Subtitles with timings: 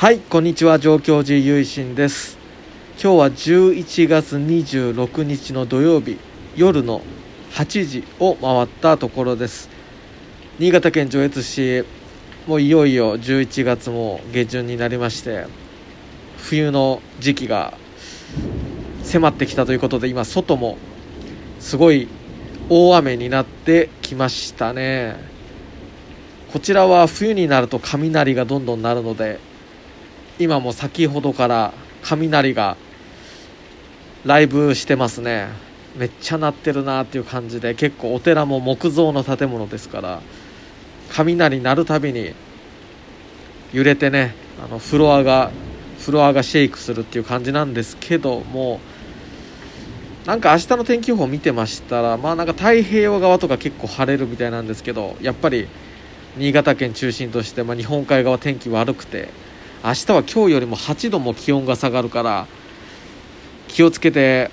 [0.00, 0.78] はいこんにちは。
[0.78, 2.38] 上京寺ゆいしんです。
[2.92, 6.16] 今日は11月26日の土曜日
[6.56, 7.02] 夜の
[7.50, 9.68] 8時を回ったところです。
[10.58, 11.84] 新潟県上越市
[12.46, 15.44] もういよいよ11月も下旬になりまして
[16.38, 17.74] 冬の時期が
[19.02, 20.78] 迫ってきたということで今外も
[21.58, 22.08] すごい
[22.70, 25.16] 大雨になってきましたね。
[26.54, 29.49] こちらは冬になると雷がどんどんなるので
[30.40, 32.76] 今も先ほどから雷が
[34.24, 35.48] ライブしてますね。
[35.96, 37.74] めっちゃ鳴ってるなっていう感じで。
[37.74, 40.20] 結構お寺も木造の建物ですから
[41.10, 42.32] 雷鳴るたびに
[43.72, 44.34] 揺れてね
[44.64, 45.50] あのフロアが
[45.98, 48.80] フロアがシェイクするっていう感じなんですけども
[50.26, 55.68] なんか明日の天気予報見てましたらまあなんか太平洋側とか結構晴れるみたいなんですけどやっぱり
[56.36, 59.28] 新潟県中心として、まあ、日本海側天気悪くて
[59.82, 62.46] 明日は今日よりも8度も気温が下がるから
[63.68, 64.50] 気をつけて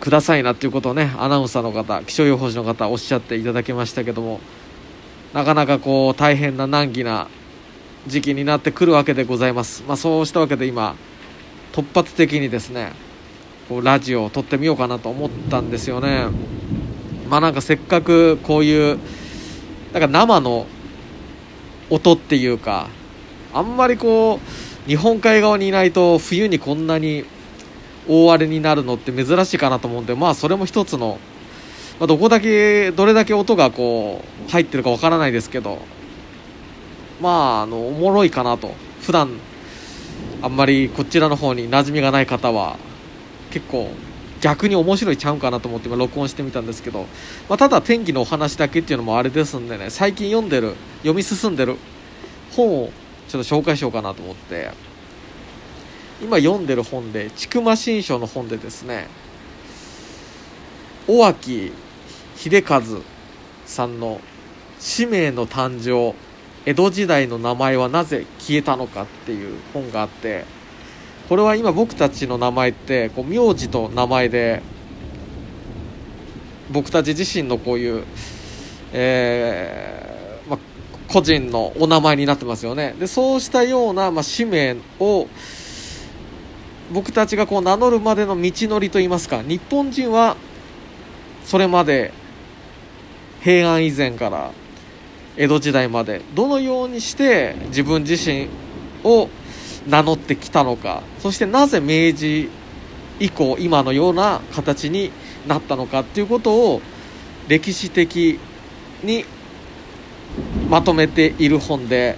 [0.00, 4.40] くださいなっていうことをねアナウンサーの方気象予報士の方おっしゃっていただきましたけども
[5.34, 7.28] なかなかこう大変な難儀な
[8.06, 10.94] 時期になってくるわけでございます、まあ、そうしたわけで今
[11.72, 12.92] 突発的にですね
[13.68, 16.26] こうラジオを撮ってみようかなと思ったんですよね。
[17.28, 18.98] まあなんかせっかくこういう
[19.92, 20.66] なんか生の
[21.90, 22.88] 音っていうか
[23.56, 24.40] あんまりこ
[24.86, 27.24] う日本海側にいないと冬にこんなに
[28.08, 31.18] 大荒れになるのって珍しいかなと思うんでまあそれも一つの、
[31.98, 35.80] まあ、どこだけどれだけ音がこう入ってるかわからないですけど
[37.20, 38.86] まああのおもろいかなと。
[39.06, 39.38] 普段
[40.42, 42.76] あんまりこちらの方に馴染みがない方は
[43.52, 43.88] 結構
[44.40, 47.06] 逆に面白いちゃうんかなと思って今録音してみたんですけど、
[47.48, 51.76] まあ、ただ天気のお話だけっていうのもあれですんでね最近読んでる読み進んでる
[52.50, 52.90] 本を
[53.28, 54.96] ちょっと紹介しようかなと思って。
[56.22, 59.06] 今読んでる本で千曲新書の本でですね
[61.06, 61.72] 尾脇
[62.36, 62.82] 秀和
[63.66, 64.20] さんの
[64.80, 66.16] 「使命の誕生
[66.64, 70.44] 江戸時代の名前はなぜ消えたのか」っていう本があって
[71.28, 74.62] これは今僕たちの名前ってこう名字と名前で
[76.70, 78.04] 僕たち自身のこういう、
[78.92, 80.15] えー、
[81.08, 82.94] 個人のお名前になってますよね。
[82.98, 85.28] でそうしたような、まあ、使命を
[86.92, 90.36] 僕たちがこう名乗るまでの道のりといいますか日本人は
[91.44, 92.12] それまで
[93.42, 94.52] 平安以前から
[95.36, 98.48] 江戸時代までどのようにして自分自身
[99.04, 99.28] を
[99.86, 102.50] 名乗ってきたのかそしてなぜ明治
[103.20, 105.10] 以降今のような形に
[105.46, 106.80] なったのかっていうことを
[107.48, 108.38] 歴史的
[109.02, 109.24] に
[110.68, 112.16] まとめている本で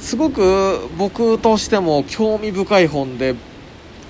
[0.00, 3.34] すごく僕としても興味深い本で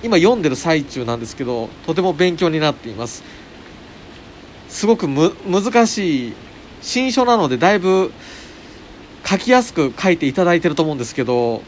[0.03, 3.23] 今読んでる最中なんですけどとても勉強になっています。
[4.71, 6.33] すごく難しい
[6.81, 8.11] 新書なのでだいぶ
[9.25, 11.61] 書きやすく書いていただいてると思うんですけど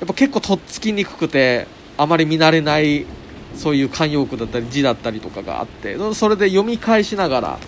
[0.00, 3.06] やっぱ結構とっつきにくくてあまり見慣れない
[3.54, 7.58] そういう慣用句だったり字だったりとかがあってそれで読み返しながら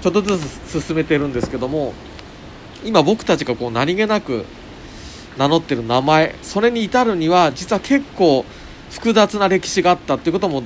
[0.00, 1.92] ちょっとずつ進めてるんですけども
[2.84, 4.44] 今僕たちがこう何気なく
[5.38, 8.44] 名乗ってる名前それに至るには実は結構
[8.90, 10.62] 複雑な歴史があったっていうことも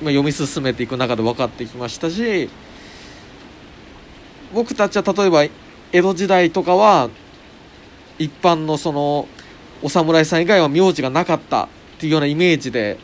[0.00, 2.50] 読み進めていく中で分かってきましたし
[4.52, 5.44] 僕たちは例えば
[5.92, 7.08] 江戸時代とかは
[8.18, 9.28] 一般のその
[9.82, 12.98] お侍さん以外は名字がなかったっていうようなイメージで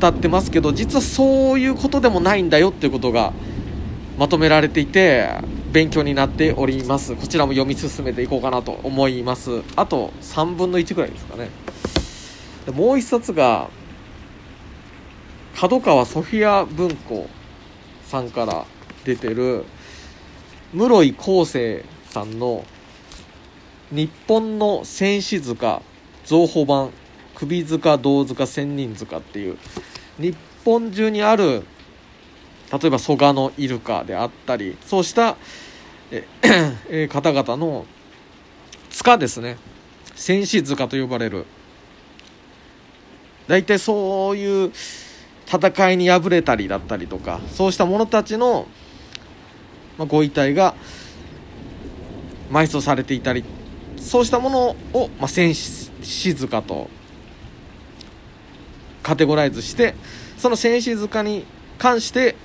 [0.00, 3.32] 語ってますけど実はそういうことでもないんだよっていうことが
[4.18, 5.28] まとめられていて
[5.72, 7.16] 勉強になっております。
[7.16, 9.62] こちらも読み進めていこうかなと思います。
[9.74, 11.48] あと3分の1ぐらいですかね。
[12.74, 13.70] もう一冊が
[15.56, 17.26] 角川ソフィア文庫
[18.04, 18.66] さんから
[19.04, 19.64] 出てる
[20.74, 22.66] 室井康生さんの
[23.90, 25.80] 「日本の戦士塚
[26.26, 26.90] 造法版
[27.34, 29.56] 首塚胴塚仙人塚」っていう
[30.18, 31.64] 日本中にある
[32.72, 35.36] 例えば蘇我のイルカであったりそうした
[36.10, 37.86] え方々の
[38.90, 39.56] 塚ですね。
[40.14, 41.46] 戦士塚と呼ばれる。
[43.48, 44.72] 大体そういう
[45.46, 48.66] 戦いに敗れたりだったりとかそうした者たちの、
[49.98, 50.74] まあ、ご遺体が
[52.50, 53.44] 埋葬されていたり
[53.96, 55.90] そうしたものを、まあ、戦士
[56.34, 56.88] 塚と
[59.02, 59.94] カテゴライズして
[60.38, 61.44] その戦士塚に
[61.78, 62.36] 関して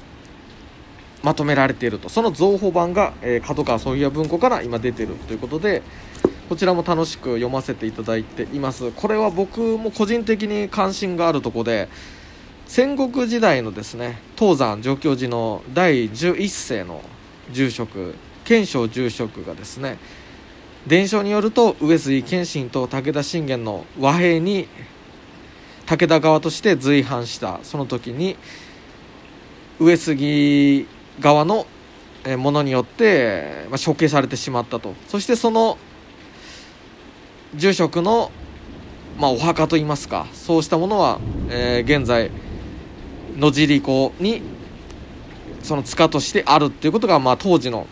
[1.24, 2.10] まとめられていると。
[2.10, 5.82] その造法版が、えー、角川ソフィア文庫から今出てるということで
[6.50, 8.92] こちらも楽しく読ませていただいています。
[8.92, 11.90] これは僕も個人的に関心があるとこで
[12.68, 17.02] 戦国時代のですね東山上京寺の第11世の
[17.52, 18.16] 住職
[18.46, 19.98] 賢章住職がですね
[20.86, 24.68] 伝承によると上杉謙信と武田信玄の和平に
[25.86, 27.60] 武田側として随伴した。
[27.64, 28.38] その時に
[29.80, 30.88] 上杉
[31.20, 31.66] 側の
[32.38, 34.94] ものによって、まあ、処刑されてしまったと。
[35.08, 35.78] そしてその
[37.56, 38.32] 住職の、
[39.18, 41.20] まあ、お墓といいますかそうしたものは、
[41.50, 42.30] えー、現在
[43.38, 44.42] 野尻湖に
[45.64, 47.88] その塚としてあるっていうことが、まあ、当時の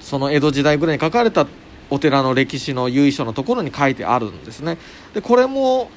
[0.00, 1.46] その江戸時代ぐらいに書かれた
[1.88, 4.78] お寺の歴史の由緒のところに書いてあるんですね。
[5.12, 5.90] でこれも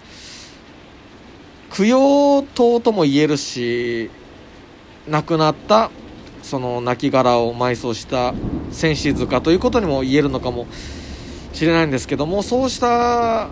[1.75, 4.09] 供養塔とも言えるし
[5.07, 5.89] 亡くなった
[6.43, 8.33] その亡骸を埋葬した
[8.71, 10.67] 戦士塚ということにも言えるのかも
[11.53, 13.49] しれないんですけどもそうした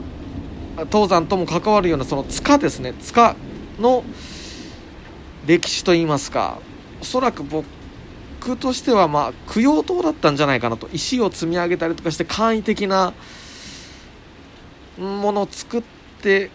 [0.91, 2.93] 東山とも関わるようなその塚ですね。
[2.93, 3.35] 塚
[3.79, 4.03] の
[5.45, 6.59] 歴史といいますか
[7.01, 10.89] おそらく僕としてはまあ供養塔だったんじゃないかなと。
[10.93, 13.13] 石を積み上げたりとかして簡易的な
[14.97, 15.83] ものを作っ
[16.21, 16.51] て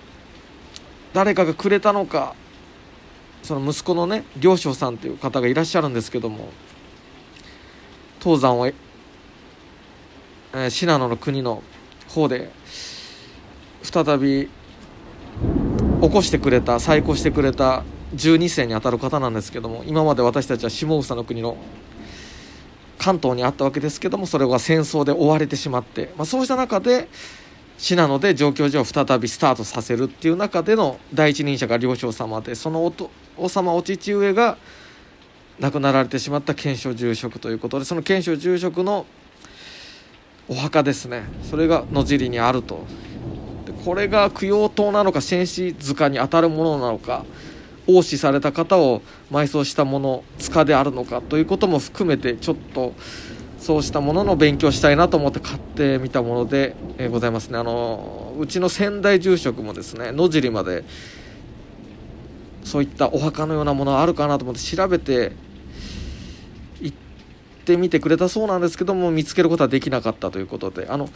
[1.13, 2.35] 誰かがくれたのか
[3.47, 6.49] その息子のね良昌さんという方がいらっしゃるんですけども
[8.21, 8.75] 東山をえ
[10.69, 11.63] 信濃の国の
[12.09, 12.51] 方で
[13.83, 14.49] 再び
[16.01, 17.85] 起こしてくれた再興してくれた
[18.15, 21.57] 12世にあたる方なんですけども今まで私たちは下総の国の
[22.99, 27.09] 関東にあったわけですけどもそれが戦争で追われてしまって、まあ、そうした中で
[27.79, 32.87] 信濃で状況上再びスタートさせるっていう中での第一人者が両将様でその
[33.37, 34.57] おお様お父上が
[35.59, 39.07] 亡くなられてしまった賢章住職ということでその賢章住職の
[40.49, 41.25] お墓ですね。
[41.43, 42.85] それが野尻にあると。
[43.65, 47.25] でこれが供養塔なのか戦士塚に当たるものなのか
[47.87, 52.95] 応死された方を埋葬したもの塚であるのかということも含めてちょっと
[53.59, 56.77] そうしたものの勉強したいなと思って買ってみたもので、
[57.11, 57.59] ございますね。
[57.59, 60.85] あのうちの先代住職もですね野尻まで
[62.67, 65.33] そういったお墓のようなものあるかなと思って調べて
[66.81, 66.97] 行っ
[67.65, 70.87] てみてくれたそうなんですけども見つけることはできなかったということで。
[70.89, 71.09] あの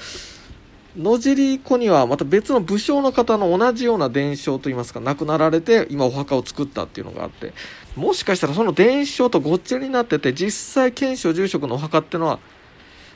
[0.97, 7.53] 野尻湖にはまた別の武将の方の同じような伝承といいますか亡くなられて今お墓を作ったっていうのがあって
[7.95, 12.41] もしかしたらその伝承とごっちゃになってて実際賢章住職のお墓ってのは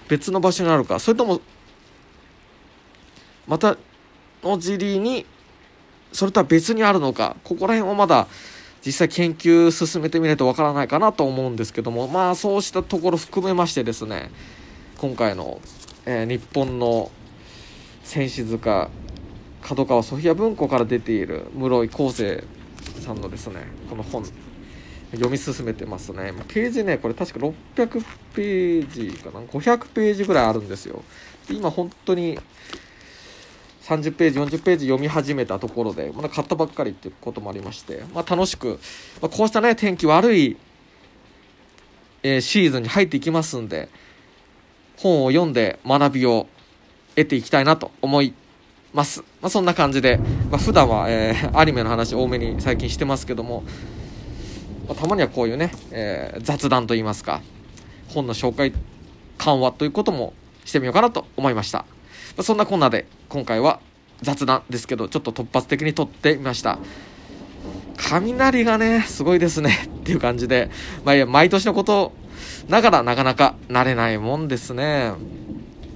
[0.08, 1.40] 別の場所にあるかそれとも
[3.48, 3.76] また
[4.44, 5.26] 野尻に
[6.14, 8.28] それとは別にあるのかここら辺はまだ
[8.86, 14.30] 実際研究進めてみないとわからないかなと思うんですけどもまあそうしたところ含めましてですね
[14.98, 15.60] 今回の、
[16.06, 17.10] えー、日本の
[18.04, 18.90] 戦士塚
[19.62, 22.44] 角川ソフィア文庫から出ている室井康生
[23.00, 24.24] さんのですねこの本
[25.12, 26.32] 読み進めてますね。
[26.48, 31.02] ページねこれ確か600ページかな？500ページぐらいあるんですよ。
[31.48, 32.38] 今本当に
[33.84, 38.80] 30ページ40ページ読み始めたところでまだ買ったばっかりっていうこともありまして、まあ、楽しく、
[39.20, 40.56] まあ、こうしたね天気悪い、
[42.22, 43.90] えー、シーズンに入っていきますんで
[44.96, 46.46] 本を読んで学びを
[47.14, 48.32] 得ていきたいなと思い
[48.94, 50.16] ます、まあ、そんな感じで、
[50.50, 53.64] まあ、普段は、えー、アニメの話多めに最近してますけども、
[54.88, 57.42] まあ、たまにはこういうね、えー、雑談といいますか
[58.08, 58.72] 本の紹介
[59.36, 60.32] 緩和ということも
[60.64, 61.84] してみようかなと思いました。
[62.42, 63.80] そんなこんなで今回は
[64.22, 66.78] 雑談ですけどちょっと突発的に撮ってみました。
[67.96, 69.86] 雷がねすごいですね。
[69.86, 70.70] っていう感じで。
[71.04, 72.12] まあいや毎年のこと
[72.68, 75.12] ながらなかなか慣れないもんですね。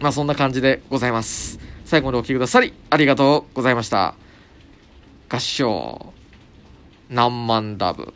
[0.00, 1.58] まあそんな感じでございます。
[1.84, 4.14] 最後までお聴きくださりありがとうございました。
[5.28, 6.12] 合唱。
[7.08, 8.12] 何万ダブ。